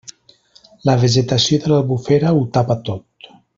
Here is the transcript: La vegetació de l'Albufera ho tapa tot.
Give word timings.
La 0.89 0.95
vegetació 1.03 1.61
de 1.65 1.71
l'Albufera 1.73 2.35
ho 2.39 2.43
tapa 2.59 2.81
tot. 2.91 3.33